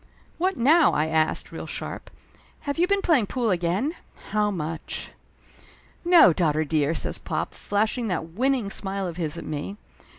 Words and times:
"What 0.39 0.57
now?" 0.57 0.93
I 0.93 1.05
asked, 1.05 1.51
real 1.51 1.67
sharp. 1.67 2.09
"Have 2.61 2.79
you 2.79 2.87
been 2.87 3.03
playing 3.03 3.27
pool 3.27 3.51
again? 3.51 3.93
How 4.31 4.49
much?" 4.49 5.11
"No, 6.03 6.33
daughter 6.33 6.63
dear!" 6.65 6.95
says 6.95 7.19
pop, 7.19 7.53
flashing 7.53 8.07
that 8.07 8.29
win 8.29 8.53
ning 8.53 8.71
smile 8.71 9.05
of 9.05 9.17
his 9.17 9.37
at 9.37 9.45
me. 9.45 9.77